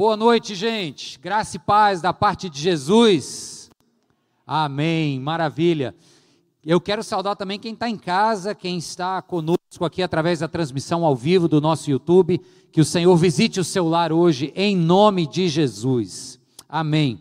[0.00, 1.18] Boa noite, gente.
[1.18, 3.68] Graça e paz da parte de Jesus.
[4.46, 5.18] Amém.
[5.18, 5.92] Maravilha.
[6.64, 11.04] Eu quero saudar também quem está em casa, quem está conosco aqui através da transmissão
[11.04, 12.40] ao vivo do nosso YouTube.
[12.70, 16.38] Que o Senhor visite o seu lar hoje, em nome de Jesus.
[16.68, 17.18] Amém.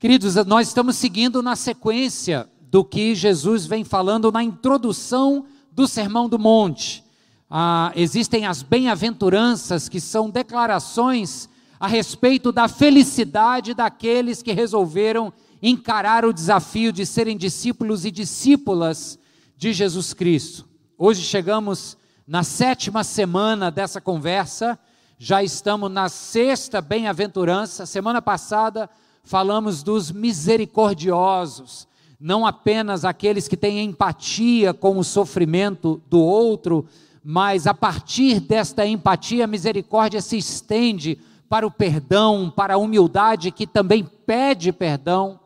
[0.00, 6.28] Queridos, nós estamos seguindo na sequência do que Jesus vem falando na introdução do Sermão
[6.28, 7.04] do Monte.
[7.48, 11.48] Ah, existem as bem-aventuranças, que são declarações
[11.80, 15.32] a respeito da felicidade daqueles que resolveram
[15.62, 19.18] encarar o desafio de serem discípulos e discípulas
[19.56, 20.68] de Jesus Cristo.
[20.96, 21.96] Hoje chegamos
[22.26, 24.78] na sétima semana dessa conversa,
[25.18, 27.86] já estamos na sexta bem-aventurança.
[27.86, 28.88] Semana passada
[29.24, 31.88] falamos dos misericordiosos,
[32.20, 36.86] não apenas aqueles que têm empatia com o sofrimento do outro,
[37.22, 43.50] mas a partir desta empatia, a misericórdia se estende para o perdão, para a humildade
[43.50, 45.40] que também pede perdão.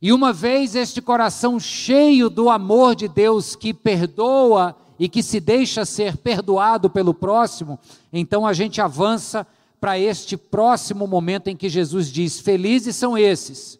[0.00, 5.40] E uma vez este coração cheio do amor de Deus que perdoa e que se
[5.40, 7.78] deixa ser perdoado pelo próximo,
[8.12, 9.46] então a gente avança
[9.80, 13.78] para este próximo momento em que Jesus diz: Felizes são esses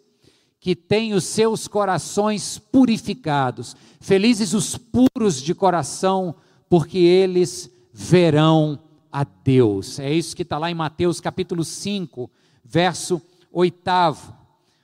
[0.59, 6.35] que têm os seus corações purificados, felizes os puros de coração,
[6.69, 8.79] porque eles verão
[9.17, 9.99] a Deus.
[9.99, 12.31] É isso que está lá em Mateus capítulo 5,
[12.63, 13.81] verso 8.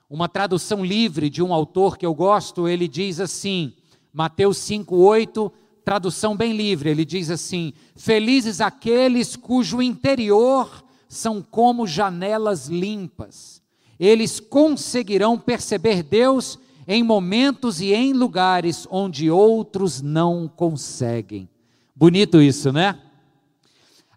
[0.08, 3.74] Uma tradução livre de um autor que eu gosto, ele diz assim,
[4.10, 5.52] Mateus 5, 8,
[5.84, 13.60] tradução bem livre, ele diz assim: Felizes aqueles cujo interior são como janelas limpas,
[14.00, 21.46] eles conseguirão perceber Deus em momentos e em lugares onde outros não conseguem.
[21.94, 22.98] Bonito isso, né?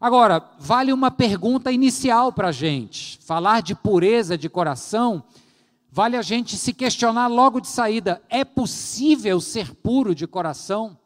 [0.05, 3.17] Agora, vale uma pergunta inicial para a gente.
[3.23, 5.23] Falar de pureza de coração,
[5.91, 10.89] vale a gente se questionar logo de saída: é possível ser puro de coração?
[10.89, 10.97] O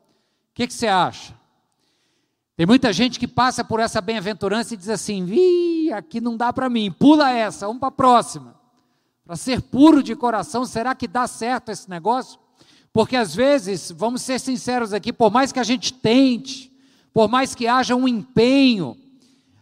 [0.53, 1.33] que, que você acha?
[2.57, 6.51] Tem muita gente que passa por essa bem-aventurança e diz assim: Ih, aqui não dá
[6.51, 8.53] para mim, pula essa, vamos para a próxima.
[9.25, 12.37] Para ser puro de coração, será que dá certo esse negócio?
[12.91, 16.68] Porque às vezes, vamos ser sinceros aqui, por mais que a gente tente,
[17.19, 18.95] por mais que haja um empenho,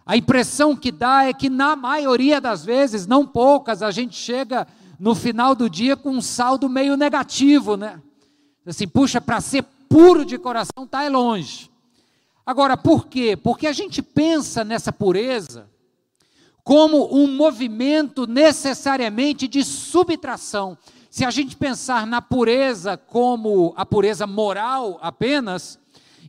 [0.05, 4.67] a impressão que dá é que na maioria das vezes, não poucas, a gente chega
[4.99, 7.99] no final do dia com um saldo meio negativo, né?
[8.63, 11.71] Assim, puxa, para ser puro de coração está é longe.
[12.45, 13.35] Agora, por quê?
[13.35, 15.67] Porque a gente pensa nessa pureza
[16.63, 20.77] como um movimento necessariamente de subtração.
[21.09, 25.79] Se a gente pensar na pureza como a pureza moral apenas,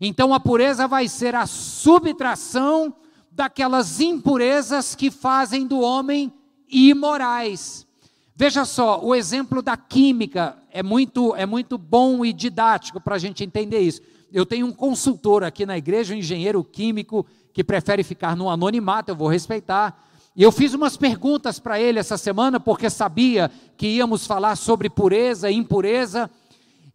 [0.01, 2.95] então a pureza vai ser a subtração
[3.31, 6.33] daquelas impurezas que fazem do homem
[6.69, 7.87] imorais.
[8.35, 13.19] Veja só, o exemplo da química é muito, é muito bom e didático para a
[13.19, 14.01] gente entender isso.
[14.33, 19.11] Eu tenho um consultor aqui na igreja, um engenheiro químico, que prefere ficar no anonimato,
[19.11, 20.05] eu vou respeitar.
[20.37, 24.89] E eu fiz umas perguntas para ele essa semana, porque sabia que íamos falar sobre
[24.89, 26.31] pureza e impureza.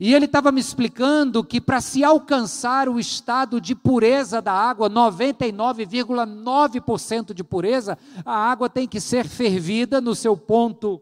[0.04, 4.90] E ele estava me explicando que para se alcançar o estado de pureza da água,
[4.90, 11.02] 99,9% de pureza, a água tem que ser fervida no seu ponto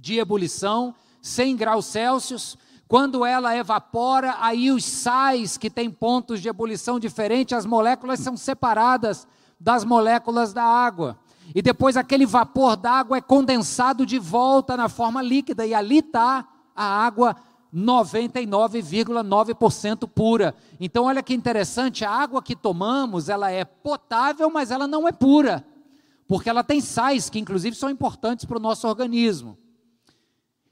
[0.00, 2.56] de ebulição, 100 graus Celsius.
[2.86, 8.36] Quando ela evapora, aí os sais que têm pontos de ebulição diferentes, as moléculas são
[8.36, 9.26] separadas
[9.58, 11.18] das moléculas da água.
[11.52, 16.46] E depois aquele vapor d'água é condensado de volta na forma líquida, e ali está
[16.76, 17.34] a água
[17.74, 20.54] 99,9% pura.
[20.78, 25.12] Então olha que interessante, a água que tomamos, ela é potável, mas ela não é
[25.12, 25.64] pura,
[26.26, 29.56] porque ela tem sais que inclusive são importantes para o nosso organismo.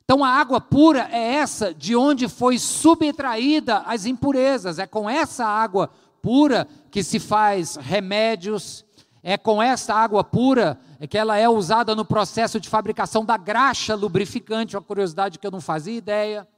[0.04, 5.44] Então a água pura é essa de onde foi subtraída as impurezas, é com essa
[5.44, 5.90] água
[6.22, 8.84] pura que se faz remédios,
[9.22, 13.94] é com essa água pura que ela é usada no processo de fabricação da graxa
[13.94, 16.48] lubrificante, uma curiosidade que eu não fazia ideia.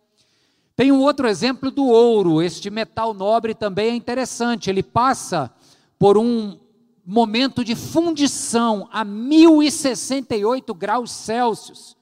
[0.80, 2.40] Tem um outro exemplo do ouro.
[2.40, 4.70] Este metal nobre também é interessante.
[4.70, 5.52] Ele passa
[5.98, 6.58] por um
[7.04, 11.94] momento de fundição a 1068 graus Celsius,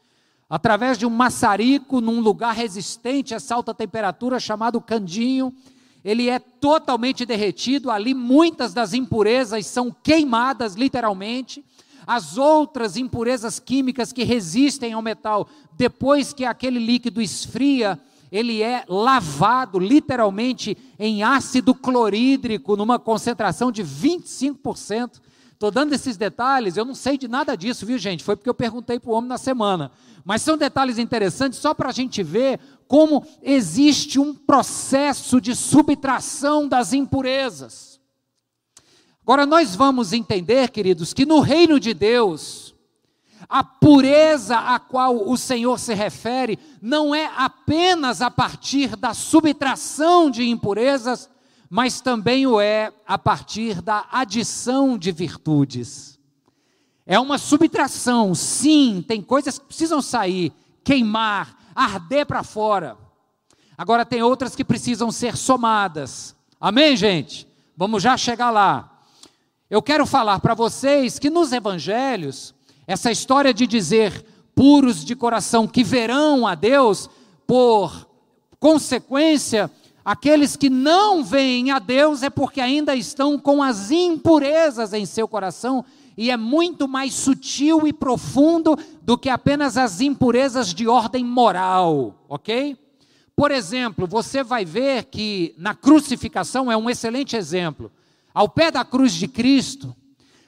[0.48, 5.52] através de um maçarico num lugar resistente a essa alta temperatura chamado candinho.
[6.04, 11.64] Ele é totalmente derretido, ali muitas das impurezas são queimadas literalmente.
[12.06, 18.84] As outras impurezas químicas que resistem ao metal, depois que aquele líquido esfria, ele é
[18.88, 25.20] lavado literalmente em ácido clorídrico, numa concentração de 25%.
[25.52, 28.22] Estou dando esses detalhes, eu não sei de nada disso, viu gente?
[28.22, 29.90] Foi porque eu perguntei para o homem na semana.
[30.24, 36.68] Mas são detalhes interessantes só para a gente ver como existe um processo de subtração
[36.68, 37.98] das impurezas.
[39.22, 42.67] Agora, nós vamos entender, queridos, que no reino de Deus,
[43.48, 50.30] a pureza a qual o Senhor se refere não é apenas a partir da subtração
[50.30, 51.30] de impurezas,
[51.70, 56.18] mas também o é a partir da adição de virtudes.
[57.06, 60.52] É uma subtração, sim, tem coisas que precisam sair,
[60.84, 62.98] queimar, arder para fora.
[63.78, 66.36] Agora tem outras que precisam ser somadas.
[66.60, 67.48] Amém, gente?
[67.74, 69.00] Vamos já chegar lá.
[69.70, 72.54] Eu quero falar para vocês que nos evangelhos,
[72.88, 77.08] essa história de dizer puros de coração que verão a Deus,
[77.46, 78.08] por
[78.58, 79.70] consequência,
[80.08, 85.28] Aqueles que não veem a Deus é porque ainda estão com as impurezas em seu
[85.28, 85.84] coração,
[86.16, 92.24] e é muito mais sutil e profundo do que apenas as impurezas de ordem moral,
[92.26, 92.74] ok?
[93.36, 97.92] Por exemplo, você vai ver que na crucificação é um excelente exemplo.
[98.32, 99.94] Ao pé da cruz de Cristo,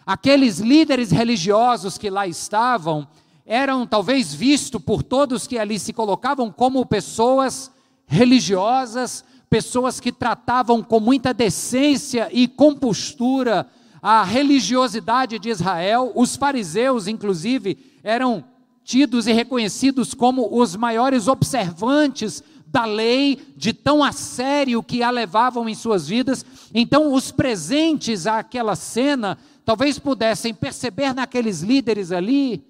[0.06, 3.06] aqueles líderes religiosos que lá estavam
[3.46, 7.70] eram talvez vistos por todos que ali se colocavam como pessoas
[8.06, 13.66] religiosas, pessoas que tratavam com muita decência e compostura
[14.00, 16.12] a religiosidade de Israel.
[16.14, 18.44] Os fariseus, inclusive, eram
[18.84, 25.10] tidos e reconhecidos como os maiores observantes da lei, de tão a sério que a
[25.10, 26.46] levavam em suas vidas.
[26.72, 29.36] Então, os presentes àquela cena
[29.70, 32.66] talvez pudessem perceber naqueles líderes ali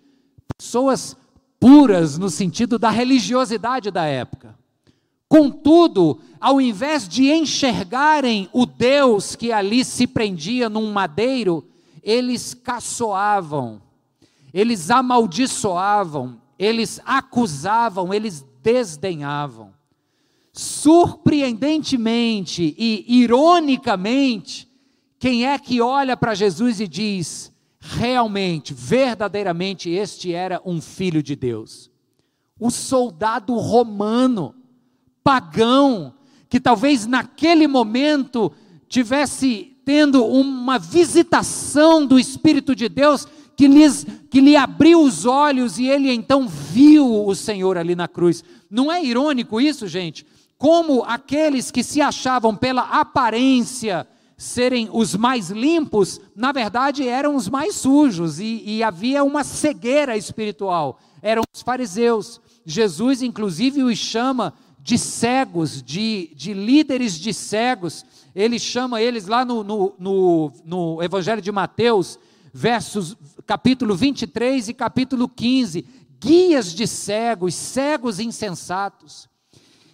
[0.55, 1.17] pessoas
[1.59, 4.55] puras no sentido da religiosidade da época.
[5.27, 11.67] Contudo, ao invés de enxergarem o Deus que ali se prendia num madeiro,
[12.03, 13.81] eles caçoavam,
[14.53, 19.73] eles amaldiçoavam, eles acusavam, eles desdenhavam.
[20.53, 24.70] Surpreendentemente e ironicamente,
[25.21, 31.37] quem é que olha para Jesus e diz: realmente, verdadeiramente, este era um filho de
[31.37, 31.91] Deus?
[32.59, 34.55] O soldado romano
[35.23, 36.15] pagão,
[36.49, 38.51] que talvez naquele momento
[38.89, 45.79] tivesse tendo uma visitação do Espírito de Deus que, lhes, que lhe abriu os olhos
[45.79, 48.43] e ele então viu o Senhor ali na cruz.
[48.71, 50.27] Não é irônico isso, gente?
[50.57, 54.07] Como aqueles que se achavam pela aparência
[54.41, 60.17] serem os mais limpos, na verdade eram os mais sujos e, e havia uma cegueira
[60.17, 60.99] espiritual.
[61.21, 62.41] Eram os fariseus.
[62.65, 68.03] Jesus, inclusive, os chama de cegos, de, de líderes de cegos.
[68.35, 72.19] Ele chama eles lá no, no, no, no Evangelho de Mateus,
[72.51, 73.15] versos,
[73.47, 75.85] capítulo 23 e capítulo 15,
[76.19, 79.29] guias de cegos, cegos insensatos.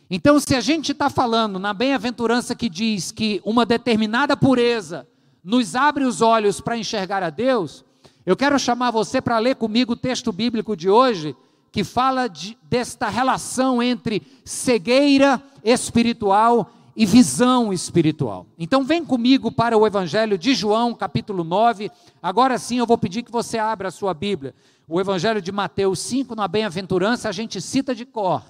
[0.09, 5.07] Então, se a gente está falando na bem-aventurança que diz que uma determinada pureza
[5.43, 7.85] nos abre os olhos para enxergar a Deus,
[8.25, 11.35] eu quero chamar você para ler comigo o texto bíblico de hoje,
[11.73, 18.47] que fala de, desta relação entre cegueira espiritual e visão espiritual.
[18.59, 21.91] Então vem comigo para o Evangelho de João, capítulo 9.
[22.23, 24.55] Agora sim eu vou pedir que você abra a sua Bíblia.
[24.89, 28.43] O Evangelho de Mateus 5, na bem-aventurança, a gente cita de cor,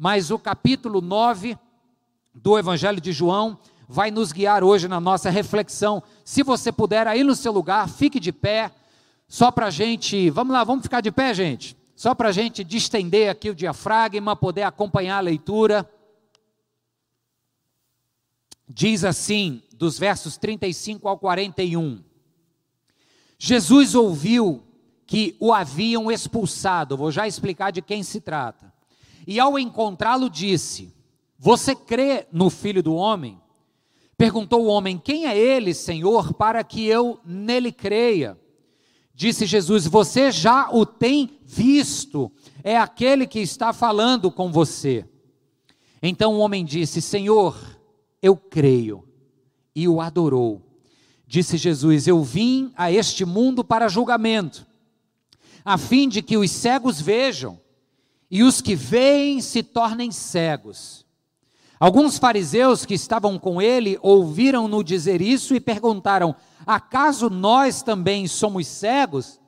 [0.00, 1.58] mas o capítulo 9
[2.34, 6.02] do Evangelho de João vai nos guiar hoje na nossa reflexão.
[6.24, 8.70] Se você puder, aí no seu lugar, fique de pé,
[9.28, 10.30] só para a gente.
[10.30, 11.76] Vamos lá, vamos ficar de pé, gente?
[11.94, 15.86] Só para a gente distender aqui o diafragma, poder acompanhar a leitura.
[18.66, 22.02] Diz assim, dos versos 35 ao 41.
[23.38, 24.62] Jesus ouviu
[25.06, 28.79] que o haviam expulsado, vou já explicar de quem se trata.
[29.30, 30.92] E ao encontrá-lo, disse:
[31.38, 33.40] Você crê no filho do homem?
[34.16, 38.36] Perguntou o homem: Quem é ele, Senhor, para que eu nele creia?
[39.14, 42.28] Disse Jesus: Você já o tem visto,
[42.64, 45.08] é aquele que está falando com você.
[46.02, 47.56] Então o homem disse: Senhor,
[48.20, 49.06] eu creio.
[49.72, 50.60] E o adorou.
[51.24, 54.66] Disse Jesus: Eu vim a este mundo para julgamento,
[55.64, 57.60] a fim de que os cegos vejam
[58.30, 61.04] e os que veem se tornem cegos.
[61.78, 68.66] Alguns fariseus que estavam com ele ouviram-no dizer isso e perguntaram: Acaso nós também somos
[68.66, 69.40] cegos?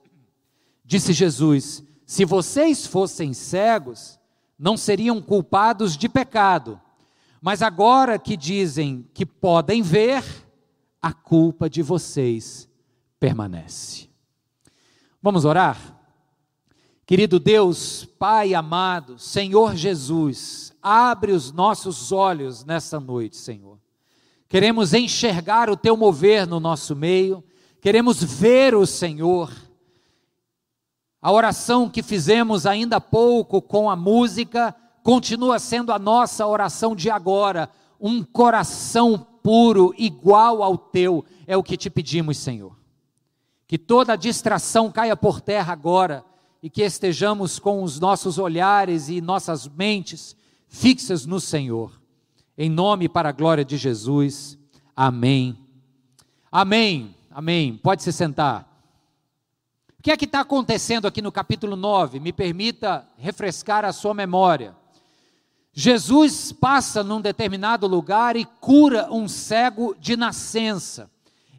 [0.84, 4.18] Disse Jesus: Se vocês fossem cegos,
[4.58, 6.80] não seriam culpados de pecado.
[7.40, 10.24] Mas agora que dizem que podem ver,
[11.02, 12.68] a culpa de vocês
[13.18, 14.08] permanece.
[15.20, 16.01] Vamos orar?
[17.04, 23.76] Querido Deus, Pai amado, Senhor Jesus, abre os nossos olhos nessa noite, Senhor.
[24.48, 27.42] Queremos enxergar o teu mover no nosso meio,
[27.80, 29.52] queremos ver o Senhor.
[31.20, 36.94] A oração que fizemos ainda há pouco com a música continua sendo a nossa oração
[36.94, 37.68] de agora.
[38.00, 42.76] Um coração puro, igual ao teu, é o que te pedimos, Senhor.
[43.66, 46.24] Que toda distração caia por terra agora
[46.62, 50.36] e que estejamos com os nossos olhares e nossas mentes
[50.68, 52.00] fixas no Senhor.
[52.56, 54.56] Em nome para a glória de Jesus.
[54.94, 55.58] Amém.
[56.50, 57.16] Amém.
[57.30, 57.76] Amém.
[57.76, 58.68] Pode se sentar.
[59.98, 62.20] O que é que está acontecendo aqui no capítulo 9?
[62.20, 64.76] Me permita refrescar a sua memória.
[65.72, 71.10] Jesus passa num determinado lugar e cura um cego de nascença.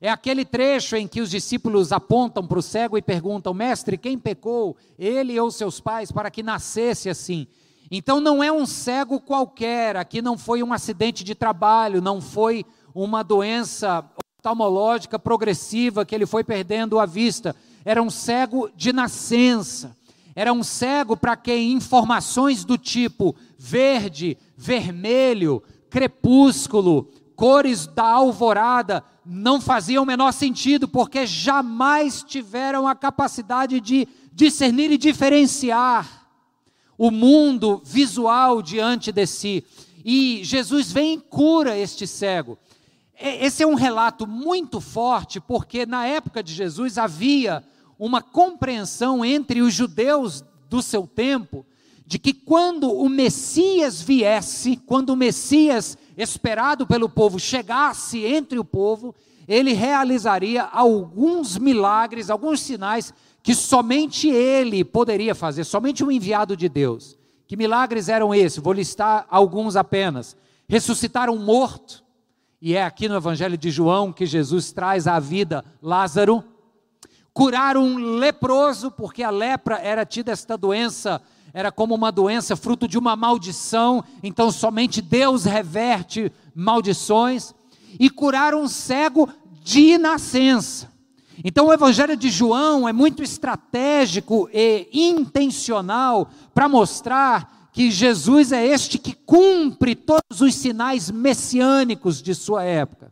[0.04, 4.20] É aquele trecho em que os discípulos apontam para o cego e perguntam: Mestre, quem
[4.20, 7.48] pecou, ele ou seus pais, para que nascesse assim?
[7.90, 12.66] Então não é um cego qualquer, aqui não foi um acidente de trabalho, não foi
[12.94, 14.04] uma doença
[14.38, 17.56] oftalmológica progressiva que ele foi perdendo a vista,
[17.86, 19.96] era um cego de nascença.
[20.36, 29.62] Era um cego para quem informações do tipo verde, vermelho, crepúsculo, cores da alvorada não
[29.62, 36.28] faziam o menor sentido, porque jamais tiveram a capacidade de discernir e diferenciar
[36.98, 39.64] o mundo visual diante de si.
[40.04, 42.58] E Jesus vem e cura este cego.
[43.20, 47.64] Esse é um relato muito forte, porque na época de Jesus havia
[47.98, 51.66] uma compreensão entre os judeus do seu tempo
[52.06, 58.66] de que quando o Messias viesse, quando o Messias esperado pelo povo chegasse entre o
[58.66, 59.14] povo,
[59.48, 66.70] ele realizaria alguns milagres, alguns sinais que somente ele poderia fazer, somente o enviado de
[66.70, 67.18] Deus.
[67.46, 68.60] Que milagres eram esses?
[68.60, 70.36] Vou listar alguns apenas.
[70.68, 72.04] Ressuscitar um morto,
[72.62, 76.42] e é aqui no Evangelho de João que Jesus traz à vida Lázaro.
[77.34, 81.22] Curar um leproso, porque a lepra era tida esta doença,
[81.54, 87.54] era como uma doença fruto de uma maldição, então somente Deus reverte maldições.
[88.00, 89.30] E curar um cego
[89.62, 90.92] de nascença.
[91.44, 98.66] Então o Evangelho de João é muito estratégico e intencional para mostrar que Jesus é
[98.66, 103.12] este que cumpre todos os sinais messiânicos de sua época.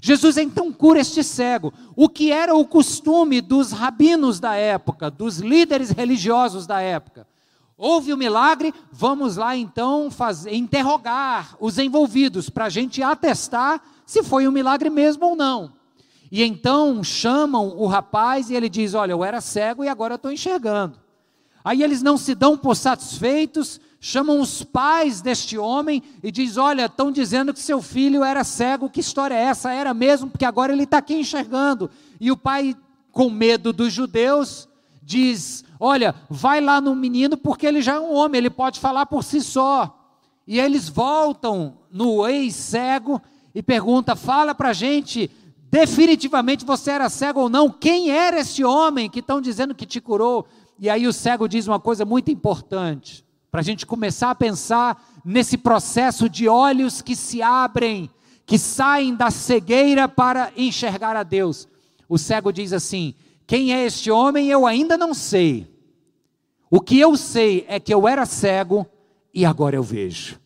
[0.00, 5.38] Jesus então cura este cego, o que era o costume dos rabinos da época, dos
[5.38, 7.26] líderes religiosos da época.
[7.78, 14.22] Houve o milagre, vamos lá então fazer, interrogar os envolvidos para a gente atestar se
[14.22, 15.72] foi um milagre mesmo ou não.
[16.32, 20.32] E então chamam o rapaz e ele diz: Olha, eu era cego e agora estou
[20.32, 20.98] enxergando.
[21.62, 26.86] Aí eles não se dão por satisfeitos, chamam os pais deste homem e diz: Olha,
[26.86, 29.70] estão dizendo que seu filho era cego, que história é essa?
[29.70, 31.90] Era mesmo, porque agora ele está aqui enxergando.
[32.18, 32.74] E o pai,
[33.12, 34.66] com medo dos judeus,
[35.06, 39.06] diz: Olha, vai lá no menino, porque ele já é um homem, ele pode falar
[39.06, 40.02] por si só.
[40.46, 43.22] E eles voltam no ex-cego
[43.54, 45.30] e pergunta: Fala para a gente,
[45.70, 47.70] definitivamente você era cego ou não?
[47.70, 50.46] Quem era esse homem que estão dizendo que te curou?
[50.78, 55.02] E aí o cego diz uma coisa muito importante para a gente começar a pensar
[55.24, 58.10] nesse processo de olhos que se abrem,
[58.44, 61.66] que saem da cegueira para enxergar a Deus.
[62.08, 63.14] O cego diz assim:
[63.46, 65.72] Quem é este homem eu ainda não sei.
[66.70, 68.86] O que eu sei é que eu era cego
[69.32, 70.40] e agora eu vejo.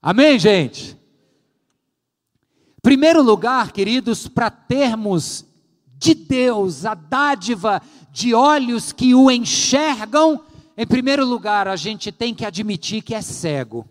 [0.00, 0.98] Amém, gente?
[2.82, 5.46] Primeiro lugar, queridos, para termos
[5.96, 7.80] de Deus a dádiva
[8.10, 10.42] de olhos que o enxergam,
[10.76, 13.86] em primeiro lugar, a gente tem que admitir que é cego.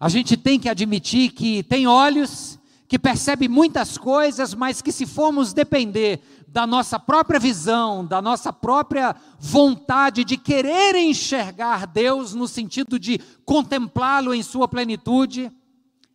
[0.00, 2.58] A gente tem que admitir que tem olhos,
[2.88, 8.52] que percebe muitas coisas, mas que se formos depender da nossa própria visão, da nossa
[8.52, 15.50] própria vontade de querer enxergar Deus no sentido de contemplá-lo em sua plenitude,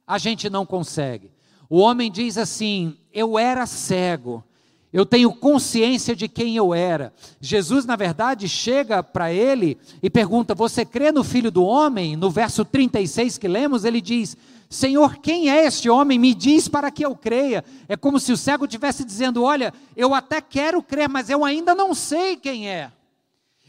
[0.07, 1.31] a gente não consegue.
[1.69, 4.43] O homem diz assim: Eu era cego,
[4.91, 7.13] eu tenho consciência de quem eu era.
[7.39, 12.15] Jesus, na verdade, chega para ele e pergunta: Você crê no filho do homem?
[12.15, 14.35] No verso 36 que lemos, ele diz:
[14.71, 16.17] Senhor, quem é este homem?
[16.17, 17.61] Me diz para que eu creia.
[17.89, 21.75] É como se o cego estivesse dizendo: Olha, eu até quero crer, mas eu ainda
[21.75, 22.89] não sei quem é.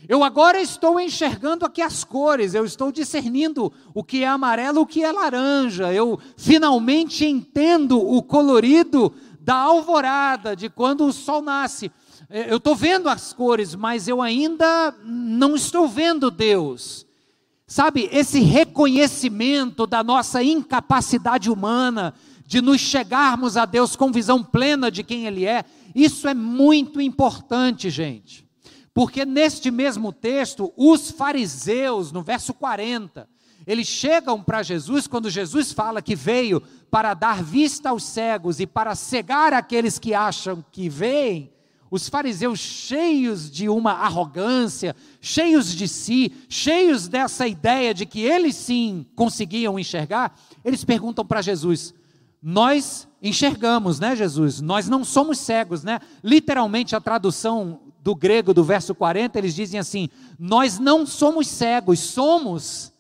[0.08, 4.86] Eu agora estou enxergando aqui as cores, eu estou discernindo o que é amarelo, o
[4.86, 5.92] que é laranja.
[5.92, 11.90] Eu finalmente entendo o colorido da alvorada, de quando o sol nasce.
[12.30, 17.04] É, eu estou vendo as cores, mas eu ainda não estou vendo Deus.
[17.72, 22.12] Sabe, esse reconhecimento da nossa incapacidade humana
[22.46, 25.64] de nos chegarmos a Deus com visão plena de quem Ele é,
[25.94, 28.46] isso é muito importante, gente.
[28.92, 33.26] Porque neste mesmo texto, os fariseus, no verso 40,
[33.66, 38.66] eles chegam para Jesus quando Jesus fala que veio para dar vista aos cegos e
[38.66, 41.50] para cegar aqueles que acham que veem.
[41.92, 48.56] Os fariseus cheios de uma arrogância, cheios de si, cheios dessa ideia de que eles
[48.56, 50.34] sim conseguiam enxergar,
[50.64, 51.92] eles perguntam para Jesus:
[52.42, 54.62] Nós enxergamos, né, Jesus?
[54.62, 56.00] Nós não somos cegos, né?
[56.24, 60.08] Literalmente a tradução do grego do verso 40, eles dizem assim:
[60.38, 62.90] Nós não somos cegos, somos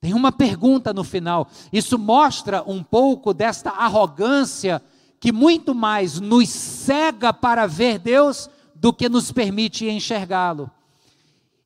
[0.00, 1.48] tem uma pergunta no final.
[1.72, 4.80] Isso mostra um pouco desta arrogância
[5.20, 10.70] que muito mais nos cega para ver Deus do que nos permite enxergá-lo.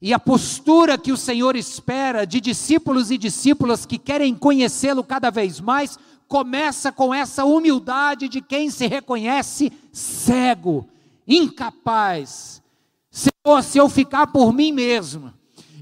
[0.00, 5.30] E a postura que o Senhor espera de discípulos e discípulas que querem conhecê-lo cada
[5.30, 10.88] vez mais, começa com essa humildade de quem se reconhece cego,
[11.28, 12.62] incapaz.
[13.11, 15.32] Senhor, se eu ficar por mim mesmo,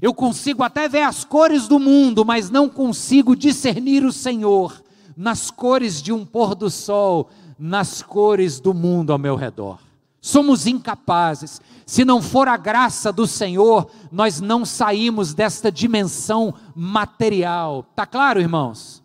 [0.01, 4.83] eu consigo até ver as cores do mundo, mas não consigo discernir o Senhor
[5.15, 7.29] nas cores de um pôr do sol,
[7.61, 9.79] nas cores do mundo ao meu redor.
[10.19, 11.61] Somos incapazes.
[11.85, 17.83] Se não for a graça do Senhor, nós não saímos desta dimensão material.
[17.95, 19.03] Tá claro, irmãos?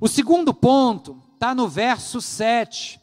[0.00, 2.98] O segundo ponto está no verso 7.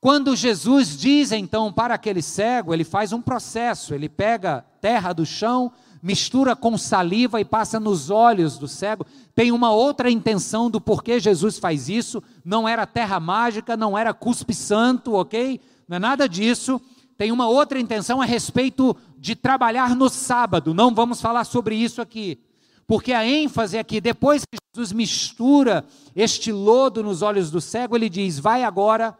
[0.00, 5.26] Quando Jesus diz então para aquele cego, ele faz um processo, ele pega terra do
[5.26, 9.06] chão, mistura com saliva e passa nos olhos do cego.
[9.34, 12.22] Tem uma outra intenção do porquê Jesus faz isso.
[12.44, 15.60] Não era terra mágica, não era cuspe santo, ok?
[15.88, 16.80] Não é nada disso.
[17.16, 20.72] Tem uma outra intenção a respeito de trabalhar no sábado.
[20.72, 22.38] Não vamos falar sobre isso aqui.
[22.86, 25.84] Porque a ênfase é que depois que Jesus mistura
[26.16, 29.16] este lodo nos olhos do cego, ele diz: vai agora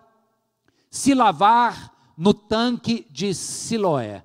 [0.91, 4.25] se lavar no tanque de Siloé.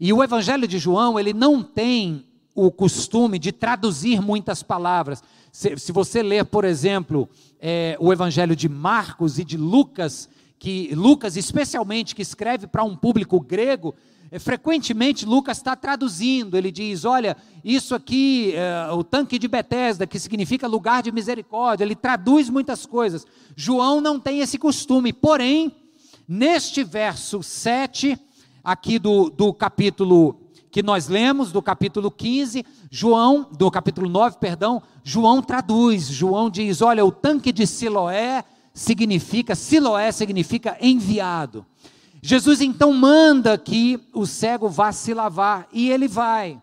[0.00, 5.22] E o Evangelho de João, ele não tem o costume de traduzir muitas palavras.
[5.52, 7.28] Se, se você ler, por exemplo,
[7.60, 10.26] é, o Evangelho de Marcos e de Lucas,
[10.58, 13.94] que Lucas, especialmente, que escreve para um público grego,
[14.30, 20.06] é, frequentemente Lucas está traduzindo, ele diz: olha, isso aqui, é, o tanque de Betesda,
[20.06, 23.26] que significa lugar de misericórdia, ele traduz muitas coisas.
[23.54, 25.72] João não tem esse costume, porém,
[26.26, 28.18] neste verso 7,
[28.62, 34.80] aqui do, do capítulo que nós lemos, do capítulo 15, João, do capítulo 9, perdão,
[35.02, 41.66] João traduz, João diz: olha, o tanque de Siloé significa, Siloé significa enviado.
[42.22, 46.60] Jesus então manda que o cego vá se lavar, e ele vai,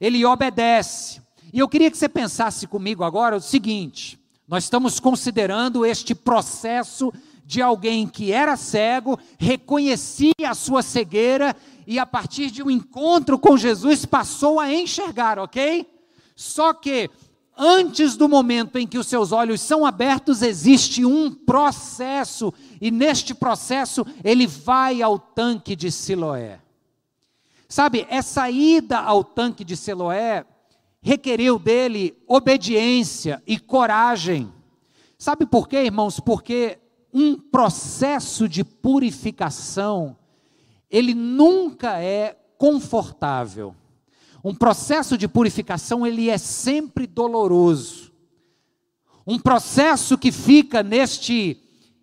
[0.00, 1.22] ele obedece.
[1.52, 7.12] E eu queria que você pensasse comigo agora o seguinte: nós estamos considerando este processo
[7.44, 11.54] de alguém que era cego, reconhecia a sua cegueira
[11.86, 15.86] e a partir de um encontro com Jesus passou a enxergar, ok?
[16.34, 17.10] Só que
[17.56, 23.34] antes do momento em que os seus olhos são abertos, existe um processo, e neste
[23.34, 26.60] processo ele vai ao tanque de Siloé.
[27.68, 30.44] Sabe, essa ida ao tanque de Siloé
[31.02, 34.50] requeriu dele obediência e coragem.
[35.18, 36.18] Sabe por quê, irmãos?
[36.18, 36.78] Porque
[37.14, 40.16] um processo de purificação,
[40.90, 43.76] ele nunca é confortável.
[44.42, 48.12] Um processo de purificação, ele é sempre doloroso.
[49.24, 51.56] Um processo que fica neste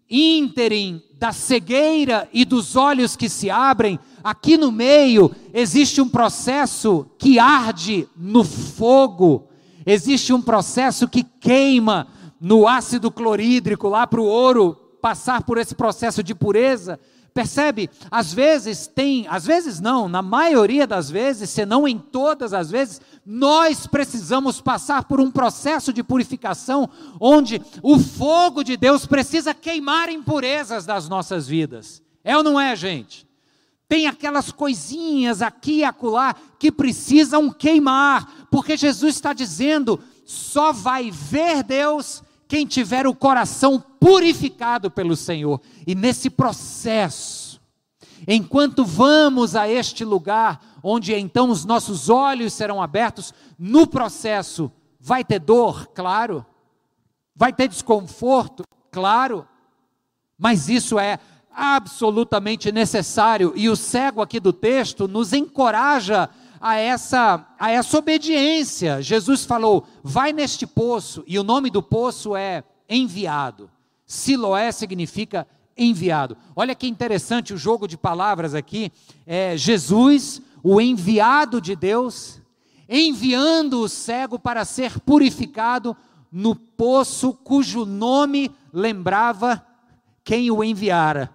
[0.10, 7.06] ínterim da cegueira e dos olhos que se abrem, aqui no meio existe um processo
[7.20, 9.50] que arde no fogo,
[9.86, 12.08] existe um processo que queima
[12.40, 17.00] no ácido clorídrico lá para o ouro passar por esse processo de pureza.
[17.34, 17.90] Percebe?
[18.10, 22.70] Às vezes tem, às vezes não, na maioria das vezes, se não em todas as
[22.70, 29.54] vezes, nós precisamos passar por um processo de purificação onde o fogo de Deus precisa
[29.54, 32.04] queimar impurezas das nossas vidas.
[32.24, 33.26] É ou não é, gente?
[33.88, 41.12] Tem aquelas coisinhas aqui e acolá que precisam queimar, porque Jesus está dizendo: só vai
[41.12, 45.62] ver Deus quem tiver o coração purificado pelo Senhor.
[45.88, 47.62] E nesse processo,
[48.28, 55.24] enquanto vamos a este lugar, onde então os nossos olhos serão abertos, no processo vai
[55.24, 56.46] ter dor, claro,
[57.34, 59.48] vai ter desconforto, claro,
[60.38, 61.20] Mas isso é
[61.56, 63.54] absolutamente necessário.
[63.56, 66.30] E o cego aqui do texto nos encoraja
[66.62, 69.02] a essa, a essa obediência.
[69.02, 73.70] Jesus falou: vai neste poço, e o nome do poço é enviado.
[74.06, 75.48] Siloé significa
[75.78, 76.38] enviado.
[76.56, 78.92] Olha que interessante o jogo de palavras aqui.
[79.26, 82.40] É Jesus, o enviado de Deus,
[82.88, 85.96] enviando o cego para ser purificado
[86.32, 89.66] no poço cujo nome lembrava
[90.24, 91.34] quem o enviara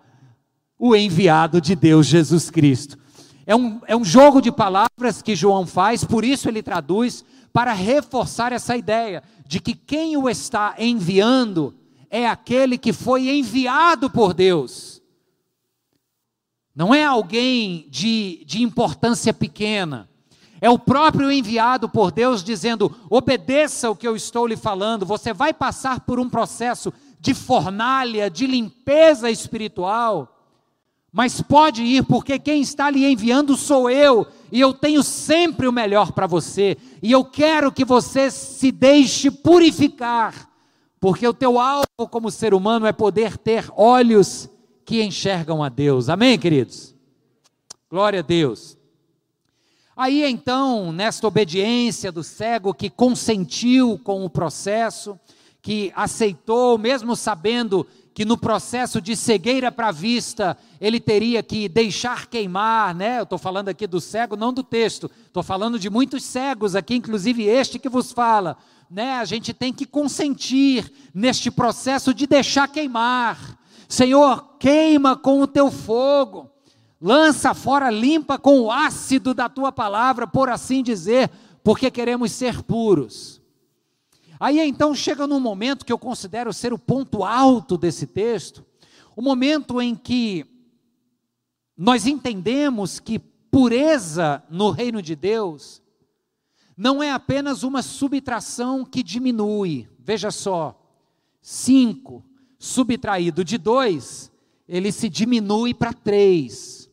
[0.79, 2.99] o enviado de Deus, Jesus Cristo.
[3.47, 7.73] É um, é um jogo de palavras que João faz, por isso ele traduz, para
[7.73, 11.73] reforçar essa ideia de que quem o está enviando
[12.11, 15.01] é aquele que foi enviado por Deus.
[16.75, 20.09] Não é alguém de, de importância pequena.
[20.61, 25.07] É o próprio enviado por Deus dizendo: obedeça o que eu estou lhe falando.
[25.07, 30.36] Você vai passar por um processo de fornalha, de limpeza espiritual
[31.17, 35.73] mas pode ir, porque quem está lhe enviando sou eu, e eu tenho sempre o
[35.73, 40.47] melhor para você, e eu quero que você se deixe purificar,
[41.01, 44.47] porque o teu alvo como ser humano é poder ter olhos
[44.85, 46.11] que enxergam a Deus.
[46.11, 46.95] Amém, queridos?
[47.91, 48.77] Glória a Deus.
[49.97, 55.19] Aí então, nesta obediência do cego que consentiu com o processo,
[55.63, 61.69] que aceitou, mesmo sabendo que no processo de cegueira para a vista, ele teria que
[61.69, 63.19] deixar queimar, né?
[63.19, 66.95] Eu estou falando aqui do cego, não do texto, estou falando de muitos cegos aqui,
[66.95, 68.57] inclusive este que vos fala,
[68.91, 69.19] né?
[69.19, 73.59] A gente tem que consentir neste processo de deixar queimar.
[73.87, 76.51] Senhor, queima com o teu fogo,
[76.99, 81.31] lança fora, limpa com o ácido da tua palavra, por assim dizer,
[81.63, 83.43] porque queremos ser puros.
[84.39, 88.65] Aí então chega num momento que eu considero ser o ponto alto desse texto,
[89.15, 90.45] o momento em que
[91.77, 95.83] nós entendemos que pureza no reino de Deus
[96.77, 99.89] não é apenas uma subtração que diminui.
[99.99, 100.79] Veja só,
[101.41, 102.23] cinco
[102.59, 104.31] subtraído de dois,
[104.69, 106.91] ele se diminui para três.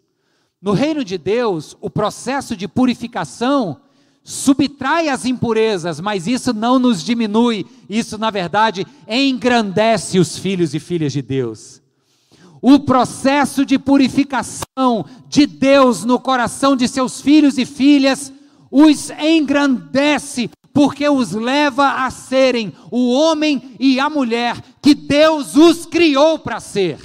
[0.62, 3.82] No reino de Deus, o processo de purificação
[4.24, 10.80] subtrai as impurezas, mas isso não nos diminui, isso na verdade engrandece os filhos e
[10.80, 11.82] filhas de Deus.
[12.62, 18.32] O processo de purificação de Deus no coração de seus filhos e filhas
[18.72, 25.86] os engrandece, porque os leva a serem o homem e a mulher que Deus os
[25.86, 26.98] criou para ser.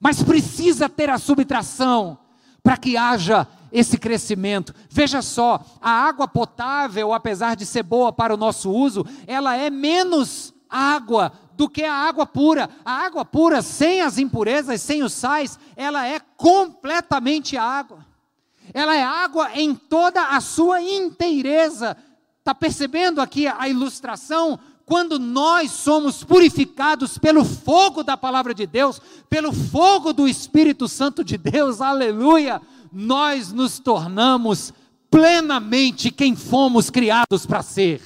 [0.00, 2.16] Mas precisa ter a subtração
[2.62, 3.46] para que haja
[3.78, 4.74] esse crescimento.
[4.88, 9.68] Veja só, a água potável, apesar de ser boa para o nosso uso, ela é
[9.68, 12.70] menos água do que a água pura.
[12.84, 18.04] A água pura, sem as impurezas, sem os sais, ela é completamente água.
[18.72, 21.96] Ela é água em toda a sua inteireza.
[22.38, 24.58] Está percebendo aqui a ilustração?
[24.86, 31.24] Quando nós somos purificados pelo fogo da palavra de Deus, pelo fogo do Espírito Santo
[31.24, 32.62] de Deus, aleluia,
[32.96, 34.72] nós nos tornamos
[35.10, 38.00] plenamente quem fomos criados para ser.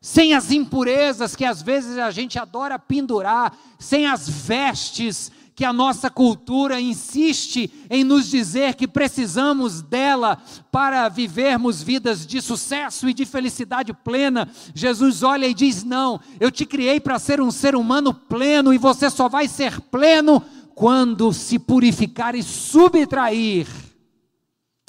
[0.00, 5.72] Sem as impurezas que às vezes a gente adora pendurar, sem as vestes que a
[5.72, 13.14] nossa cultura insiste em nos dizer que precisamos dela para vivermos vidas de sucesso e
[13.14, 14.48] de felicidade plena.
[14.74, 18.78] Jesus olha e diz: Não, eu te criei para ser um ser humano pleno e
[18.78, 20.42] você só vai ser pleno
[20.74, 23.83] quando se purificar e subtrair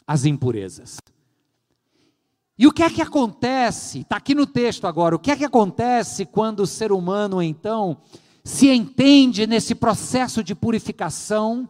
[0.08, 0.98] as impurezas.
[2.58, 4.00] E o que é que acontece?
[4.00, 5.16] Está aqui no texto agora.
[5.16, 7.98] O que é que acontece quando o ser humano, então,
[8.44, 11.68] se entende nesse processo de purificação,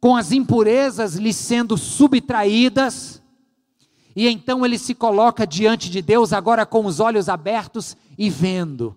[0.00, 3.22] com as impurezas lhe sendo subtraídas,
[4.14, 8.96] e então ele se coloca diante de Deus, agora com os olhos abertos e vendo.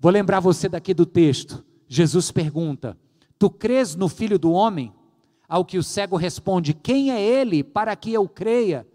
[0.00, 1.64] Vou lembrar você daqui do texto.
[1.86, 2.96] Jesus pergunta:
[3.38, 4.92] Tu crês no Filho do Homem?
[5.48, 8.86] Ao que o cego responde: Quem é ele para que eu creia?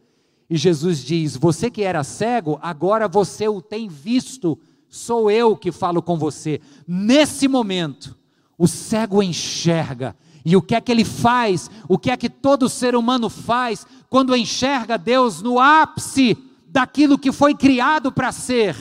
[0.50, 4.58] E Jesus diz: Você que era cego, agora você o tem visto,
[4.88, 6.60] sou eu que falo com você.
[6.88, 8.18] Nesse momento,
[8.58, 10.16] o cego enxerga.
[10.44, 11.70] E o que é que ele faz?
[11.88, 17.32] O que é que todo ser humano faz quando enxerga Deus no ápice daquilo que
[17.32, 18.76] foi criado para ser?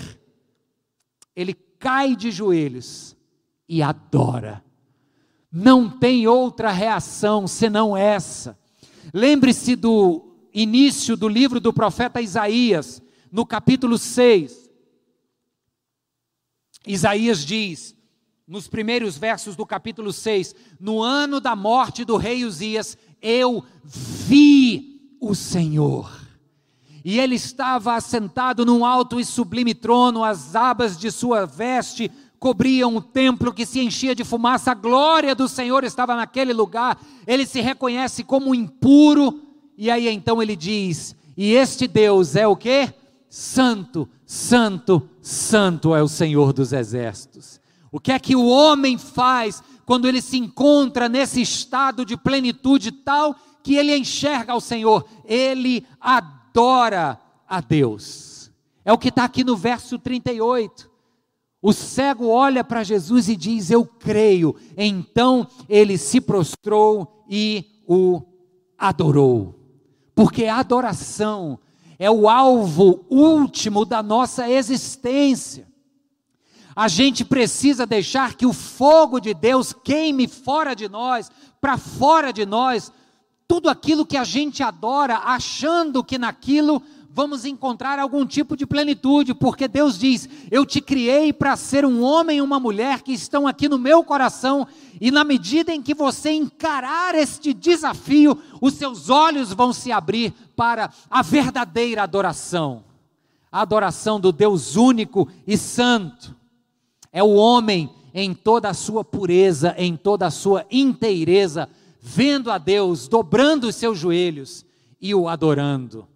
[1.36, 3.16] Ele cai de joelhos
[3.68, 4.64] e adora
[5.60, 8.56] não tem outra reação senão essa.
[9.12, 14.70] Lembre-se do início do livro do profeta Isaías, no capítulo 6.
[16.86, 17.96] Isaías diz:
[18.46, 25.16] nos primeiros versos do capítulo 6, no ano da morte do rei Uzias, eu vi
[25.20, 26.08] o Senhor.
[27.04, 32.96] E ele estava assentado num alto e sublime trono, as abas de sua veste cobriam
[32.96, 37.44] o templo que se enchia de fumaça, a glória do Senhor estava naquele lugar, ele
[37.44, 39.42] se reconhece como impuro,
[39.76, 42.92] e aí então ele diz: E este Deus é o que?
[43.28, 47.60] Santo, Santo, Santo é o Senhor dos exércitos.
[47.90, 52.92] O que é que o homem faz quando ele se encontra nesse estado de plenitude
[52.92, 55.06] tal que ele enxerga ao Senhor?
[55.24, 58.50] Ele adora a Deus.
[58.84, 60.87] É o que está aqui no verso 38.
[61.60, 64.54] O cego olha para Jesus e diz: Eu creio.
[64.76, 68.22] Então ele se prostrou e o
[68.78, 69.54] adorou.
[70.14, 71.58] Porque a adoração
[71.98, 75.66] é o alvo último da nossa existência.
[76.74, 81.28] A gente precisa deixar que o fogo de Deus queime fora de nós,
[81.60, 82.92] para fora de nós,
[83.48, 89.34] tudo aquilo que a gente adora, achando que naquilo vamos encontrar algum tipo de plenitude,
[89.34, 93.46] porque Deus diz: Eu te criei para ser um homem e uma mulher que estão
[93.46, 94.66] aqui no meu coração,
[95.00, 100.32] e na medida em que você encarar este desafio, os seus olhos vão se abrir
[100.54, 102.88] para a verdadeira adoração
[103.50, 106.34] a adoração do Deus único e santo.
[107.12, 111.68] É o homem em toda a sua pureza, em toda a sua inteireza,
[112.00, 114.64] vendo a Deus, dobrando os seus joelhos
[115.00, 116.06] e o adorando.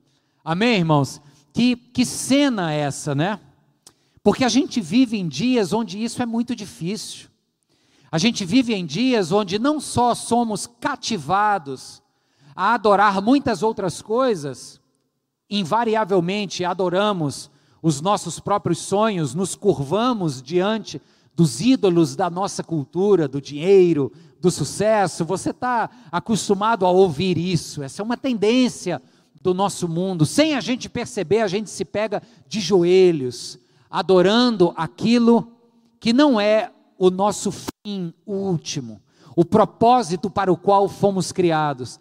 [0.45, 1.21] Amém, irmãos?
[1.53, 3.39] Que, que cena é essa, né?
[4.25, 7.29] Porque a gente vive em dias onde isso é muito difícil.
[8.11, 12.03] A gente vive em dias onde não só somos cativados
[12.57, 14.81] a adorar muitas outras coisas,
[15.49, 17.49] invariavelmente adoramos
[17.81, 21.01] os nossos próprios sonhos, nos curvamos diante
[21.37, 25.25] dos ídolos da nossa cultura, do dinheiro, do sucesso.
[25.25, 29.01] Você está acostumado a ouvir isso, essa é uma tendência
[29.43, 30.25] do nosso mundo.
[30.25, 33.59] Sem a gente perceber, a gente se pega de joelhos,
[33.91, 35.53] adorando aquilo
[35.99, 39.01] que não é o nosso fim último,
[39.35, 41.99] o propósito para o qual fomos criados.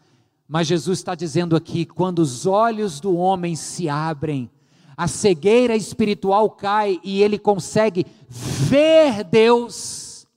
[0.47, 4.49] Mas Jesus está dizendo aqui: quando os olhos do homem se abrem,
[4.95, 10.27] a cegueira espiritual cai e ele consegue ver Deus,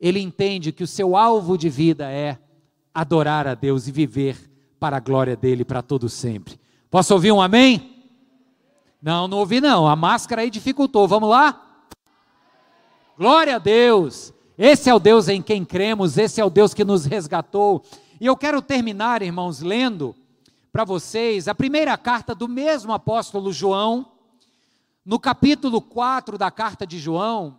[0.00, 2.38] ele entende que o seu alvo de vida é
[2.94, 4.47] adorar a Deus e viver
[4.78, 6.58] para a glória dele para todo sempre.
[6.90, 7.96] Posso ouvir um amém?
[9.00, 9.86] Não, não ouvi não.
[9.86, 11.06] A máscara aí dificultou.
[11.06, 11.84] Vamos lá?
[13.16, 14.32] Glória a Deus.
[14.56, 17.84] Esse é o Deus em quem cremos, esse é o Deus que nos resgatou.
[18.20, 20.16] E eu quero terminar, irmãos, lendo
[20.72, 24.12] para vocês a primeira carta do mesmo apóstolo João.
[25.04, 27.58] No capítulo 4 da carta de João,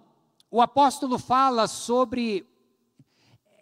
[0.51, 2.45] o apóstolo fala sobre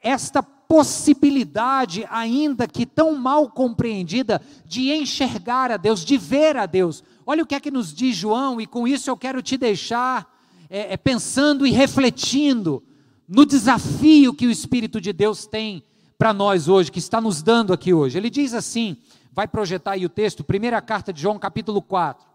[0.02, 7.04] esta possibilidade, ainda que tão mal compreendida, de enxergar a Deus, de ver a Deus.
[7.26, 10.38] Olha o que é que nos diz João, e com isso eu quero te deixar
[10.70, 12.84] é, é, pensando e refletindo
[13.28, 15.84] no desafio que o Espírito de Deus tem
[16.18, 18.18] para nós hoje, que está nos dando aqui hoje.
[18.18, 18.98] Ele diz assim:
[19.32, 22.26] vai projetar aí o texto, primeira carta de João, capítulo 4.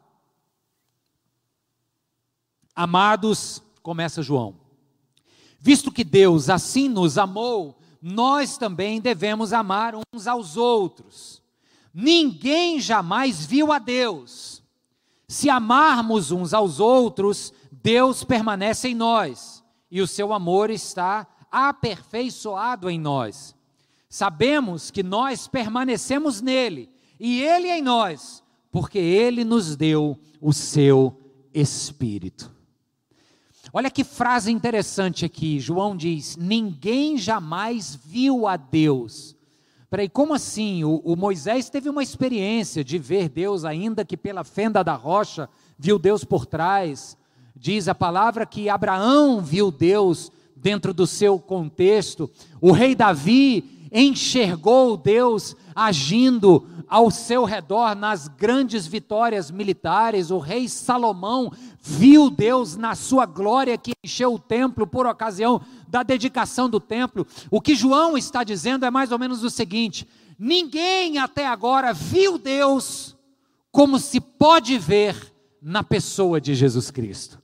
[2.75, 4.55] Amados, começa João.
[5.61, 11.41] Visto que Deus assim nos amou, nós também devemos amar uns aos outros.
[11.95, 14.61] Ninguém jamais viu a Deus.
[15.29, 22.91] Se amarmos uns aos outros, Deus permanece em nós e o seu amor está aperfeiçoado
[22.91, 23.55] em nós.
[24.09, 31.21] Sabemos que nós permanecemos nele e ele em nós, porque ele nos deu o seu
[31.55, 32.51] Espírito.
[33.73, 35.59] Olha que frase interessante aqui.
[35.59, 39.35] João diz: Ninguém jamais viu a Deus.
[39.89, 40.85] Peraí, como assim?
[40.85, 45.49] O, o, Moisés teve uma experiência de ver Deus, ainda que pela fenda da rocha,
[45.79, 47.17] viu Deus por trás.
[47.57, 52.31] Diz a palavra que Abraão viu Deus dentro do seu contexto.
[52.61, 60.31] O rei Davi enxergou Deus agindo ao seu redor nas grandes vitórias militares.
[60.31, 66.03] O rei Salomão viu Deus na sua glória que encheu o templo por ocasião da
[66.03, 67.27] dedicação do templo.
[67.51, 72.39] O que João está dizendo é mais ou menos o seguinte: ninguém até agora viu
[72.39, 73.17] Deus
[73.71, 77.41] como se pode ver na pessoa de Jesus Cristo.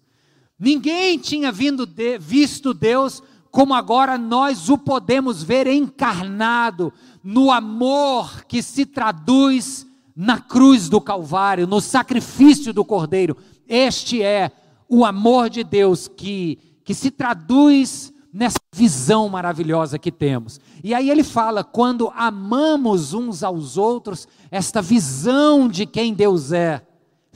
[0.59, 3.23] Ninguém tinha vindo de, visto Deus
[3.59, 6.93] como agora nós o podemos ver encarnado
[7.25, 13.37] no amor que se traduz na cruz do Calvário, no sacrifício do Cordeiro.
[13.67, 14.53] Este é
[14.89, 20.61] o amor de Deus que, que se traduz nessa visão maravilhosa que temos.
[20.85, 26.81] E aí ele fala: quando amamos uns aos outros, esta visão de quem Deus é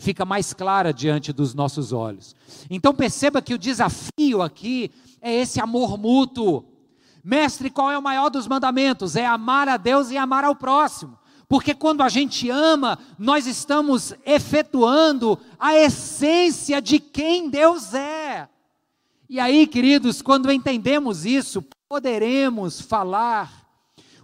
[0.02, 2.34] fica mais clara diante dos nossos olhos.
[2.68, 6.64] Então perceba que o desafio aqui é esse amor mútuo.
[7.24, 9.14] Mestre, qual é o maior dos mandamentos?
[9.14, 11.16] É amar a Deus e amar ao próximo.
[11.48, 18.48] Porque quando a gente ama, nós estamos efetuando a essência de quem Deus é.
[19.28, 23.62] E aí, queridos, quando entendemos isso, poderemos falar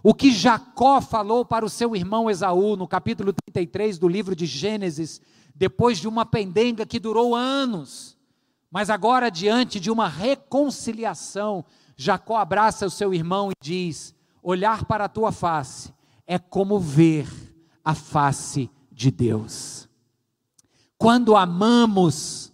[0.03, 4.45] o que Jacó falou para o seu irmão Esaú no capítulo 33 do livro de
[4.45, 5.21] Gênesis,
[5.59, 8.17] depois de uma pendenga que durou anos.
[8.71, 11.65] Mas agora, diante de uma reconciliação,
[11.97, 15.93] Jacó abraça o seu irmão e diz: Olhar para a tua face
[16.25, 17.27] é como ver
[17.83, 19.89] a face de Deus.
[20.97, 22.53] Quando amamos,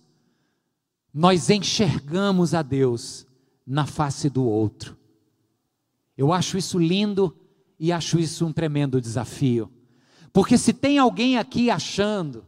[1.14, 3.28] nós enxergamos a Deus
[3.68, 4.98] na face do outro.
[6.18, 7.38] Eu acho isso lindo
[7.80, 9.72] e acho isso um tremendo desafio.
[10.34, 12.48] Porque se tem alguém aqui achando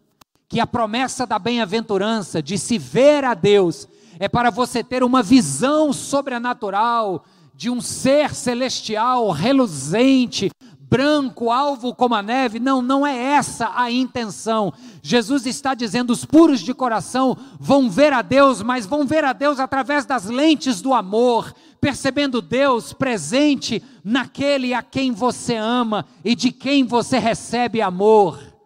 [0.50, 3.88] que a promessa da bem-aventurança, de se ver a Deus,
[4.20, 12.16] é para você ter uma visão sobrenatural de um ser celestial reluzente, branco, alvo como
[12.16, 12.60] a neve.
[12.60, 14.74] Não, não é essa a intenção.
[15.02, 19.34] Jesus está dizendo: os puros de coração vão ver a Deus, mas vão ver a
[19.34, 26.36] Deus através das lentes do amor, percebendo Deus presente naquele a quem você ama e
[26.36, 28.57] de quem você recebe amor.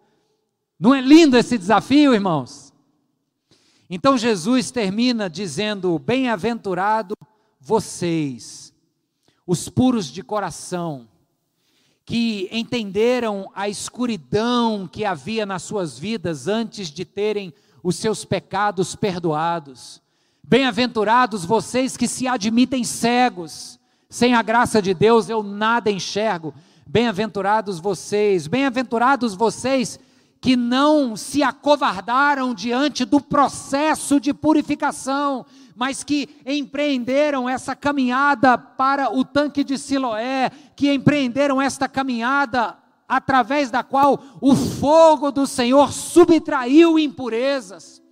[0.82, 2.72] Não é lindo esse desafio, irmãos?
[3.88, 7.14] Então Jesus termina dizendo: Bem-aventurado
[7.60, 8.74] vocês,
[9.46, 11.06] os puros de coração,
[12.04, 18.96] que entenderam a escuridão que havia nas suas vidas antes de terem os seus pecados
[18.96, 20.02] perdoados.
[20.42, 23.78] Bem-aventurados vocês que se admitem cegos,
[24.10, 26.52] sem a graça de Deus eu nada enxergo.
[26.84, 30.00] Bem-aventurados vocês, bem-aventurados vocês
[30.42, 39.16] que não se acovardaram diante do processo de purificação, mas que empreenderam essa caminhada para
[39.16, 42.76] o tanque de Siloé, que empreenderam esta caminhada
[43.08, 48.02] através da qual o fogo do Senhor subtraiu impurezas.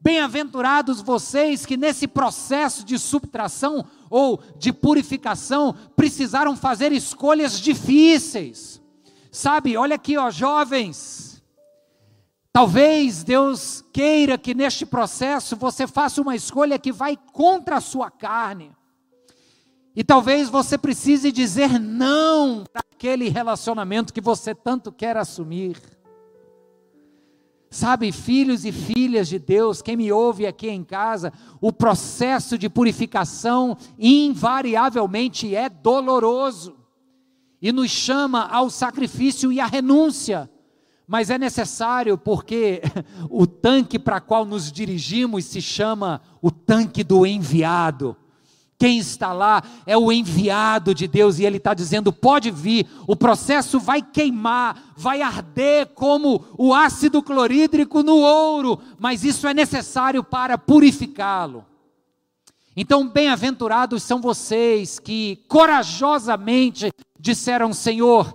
[0.00, 8.80] Bem-aventurados vocês que nesse processo de subtração ou de purificação precisaram fazer escolhas difíceis.
[9.30, 11.29] Sabe, olha aqui, ó, jovens,
[12.52, 18.10] Talvez Deus queira que neste processo você faça uma escolha que vai contra a sua
[18.10, 18.72] carne.
[19.94, 25.80] E talvez você precise dizer não para aquele relacionamento que você tanto quer assumir.
[27.70, 32.68] Sabe, filhos e filhas de Deus, quem me ouve aqui em casa, o processo de
[32.68, 36.76] purificação invariavelmente é doloroso
[37.62, 40.50] e nos chama ao sacrifício e à renúncia
[41.10, 42.80] mas é necessário porque
[43.28, 48.16] o tanque para qual nos dirigimos se chama o tanque do enviado.
[48.78, 53.16] Quem está lá é o enviado de Deus e ele está dizendo: pode vir, o
[53.16, 60.22] processo vai queimar, vai arder como o ácido clorídrico no ouro, mas isso é necessário
[60.22, 61.66] para purificá-lo.
[62.76, 68.32] Então, bem-aventurados são vocês que corajosamente disseram: Senhor,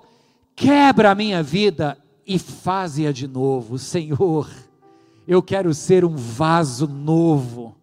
[0.53, 3.77] quebra a minha vida e faze-a de novo.
[3.77, 4.49] Senhor,
[5.27, 7.75] eu quero ser um vaso novo.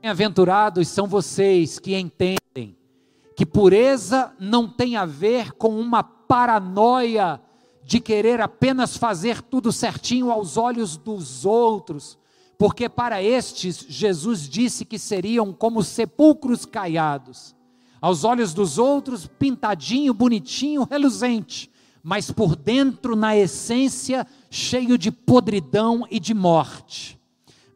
[0.00, 2.76] Bem-aventurados são vocês que entendem
[3.36, 7.40] que pureza não tem a ver com uma paranoia
[7.84, 12.18] de querer apenas fazer tudo certinho aos olhos dos outros,
[12.58, 17.54] porque para estes Jesus disse que seriam como sepulcros caiados,
[18.00, 21.70] aos olhos dos outros pintadinho, bonitinho, reluzente,
[22.08, 27.20] mas por dentro, na essência, cheio de podridão e de morte.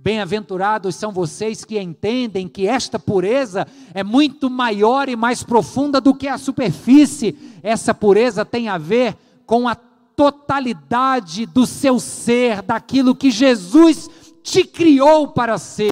[0.00, 6.14] Bem-aventurados são vocês que entendem que esta pureza é muito maior e mais profunda do
[6.14, 7.36] que a superfície.
[7.62, 14.08] Essa pureza tem a ver com a totalidade do seu ser, daquilo que Jesus
[14.42, 15.91] te criou para ser.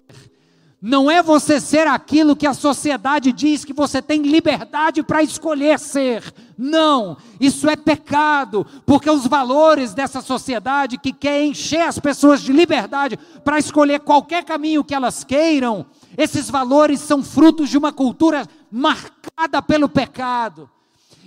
[0.83, 5.79] Não é você ser aquilo que a sociedade diz que você tem liberdade para escolher
[5.79, 6.33] ser.
[6.57, 12.51] Não, isso é pecado, porque os valores dessa sociedade que quer encher as pessoas de
[12.51, 15.85] liberdade para escolher qualquer caminho que elas queiram,
[16.17, 20.71] esses valores são frutos de uma cultura marcada pelo pecado.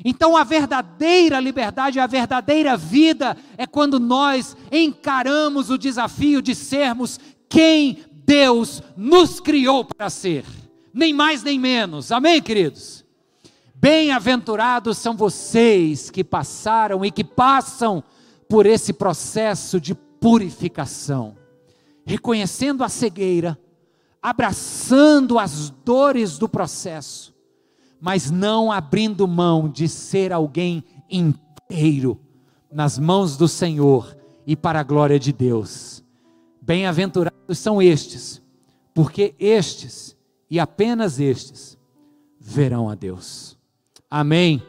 [0.03, 7.19] Então, a verdadeira liberdade, a verdadeira vida é quando nós encaramos o desafio de sermos
[7.47, 10.45] quem Deus nos criou para ser.
[10.93, 12.11] nem mais nem menos.
[12.11, 13.03] Amém, queridos?
[13.75, 18.03] Bem-aventurados são vocês que passaram e que passam
[18.47, 21.35] por esse processo de purificação,
[22.05, 23.59] reconhecendo a cegueira,
[24.21, 27.33] abraçando as dores do processo,
[27.99, 32.19] mas não abrindo mão de ser alguém inteiro
[32.71, 34.15] nas mãos do Senhor
[34.45, 36.02] e para a glória de Deus.
[36.65, 38.41] Bem-aventurados são estes,
[38.93, 40.15] porque estes
[40.49, 41.77] e apenas estes
[42.39, 43.57] verão a Deus.
[44.09, 44.63] Amém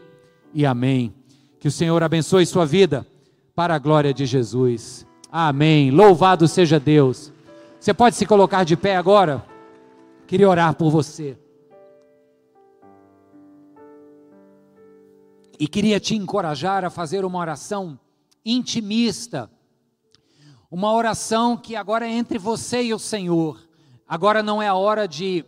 [0.52, 1.14] e amém.
[1.60, 3.06] Que o Senhor abençoe sua vida
[3.54, 5.06] para a glória de Jesus.
[5.30, 5.92] Amém.
[5.92, 7.32] Louvado seja Deus.
[7.78, 9.46] Você pode se colocar de pé agora?
[10.26, 11.38] Queria orar por você.
[15.60, 17.96] E queria te encorajar a fazer uma oração
[18.44, 19.48] intimista.
[20.74, 23.60] Uma oração que agora é entre você e o Senhor.
[24.08, 25.44] Agora não é a hora de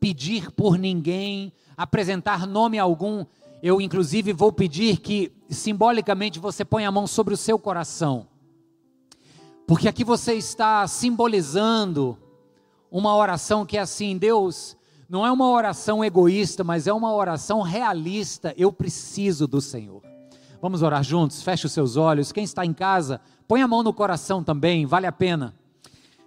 [0.00, 3.26] pedir por ninguém, apresentar nome algum.
[3.62, 8.26] Eu, inclusive, vou pedir que, simbolicamente, você ponha a mão sobre o seu coração.
[9.66, 12.16] Porque aqui você está simbolizando
[12.90, 14.74] uma oração que é assim: Deus,
[15.06, 18.54] não é uma oração egoísta, mas é uma oração realista.
[18.56, 20.00] Eu preciso do Senhor.
[20.62, 21.42] Vamos orar juntos?
[21.42, 22.32] Feche os seus olhos.
[22.32, 23.20] Quem está em casa,
[23.52, 25.54] põe a mão no coração também, vale a pena.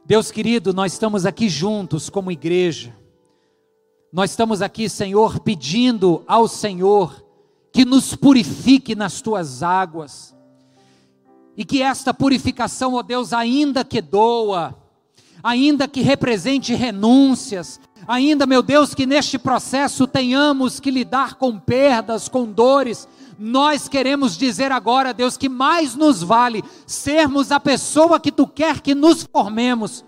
[0.05, 2.95] Deus querido, nós estamos aqui juntos como igreja.
[4.13, 7.26] Nós estamos aqui, Senhor, pedindo ao Senhor
[7.73, 10.36] que nos purifique nas tuas águas.
[11.57, 14.76] E que esta purificação, ó Deus, ainda que doa,
[15.41, 22.30] ainda que represente renúncias, ainda, meu Deus, que neste processo tenhamos que lidar com perdas,
[22.30, 23.07] com dores,
[23.38, 28.81] nós queremos dizer agora, Deus, que mais nos vale sermos a pessoa que tu quer
[28.81, 30.05] que nos formemos,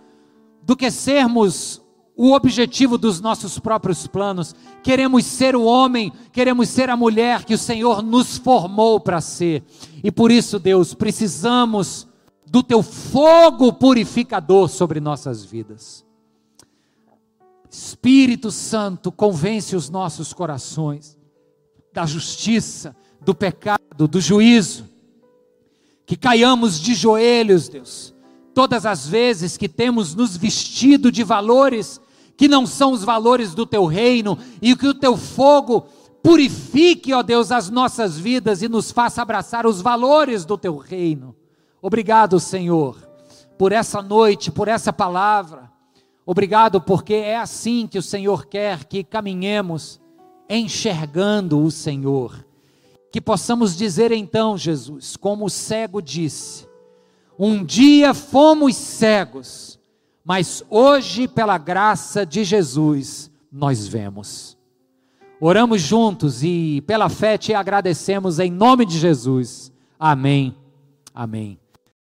[0.63, 1.81] do que sermos
[2.15, 4.55] o objetivo dos nossos próprios planos.
[4.81, 9.63] Queremos ser o homem, queremos ser a mulher que o Senhor nos formou para ser.
[10.03, 12.07] E por isso, Deus, precisamos
[12.45, 16.05] do teu fogo purificador sobre nossas vidas.
[17.69, 21.17] Espírito Santo, convence os nossos corações
[21.93, 22.95] da justiça,
[23.27, 24.85] do pecado, do juízo.
[26.05, 28.15] Que caiamos de joelhos, Deus,
[28.53, 31.99] todas as vezes que temos nos vestido de valores
[32.37, 35.87] que não são os valores do teu reino e que o teu fogo
[36.23, 41.35] purifique, ó Deus, as nossas vidas e nos faça abraçar os valores do teu reino.
[41.81, 42.95] Obrigado, Senhor,
[43.57, 45.69] por essa noite, por essa palavra.
[46.25, 49.99] Obrigado porque é assim que o Senhor quer que caminhemos
[50.49, 52.46] enxergando o Senhor.
[53.11, 56.67] Que possamos dizer então, Jesus, como o cego disse:
[57.37, 59.79] Um dia fomos cegos,
[60.23, 64.57] mas hoje, pela graça de Jesus, nós vemos.
[65.39, 69.71] Oramos juntos e pela fé te agradecemos em nome de Jesus.
[69.99, 70.55] Amém.
[71.13, 71.59] Amém.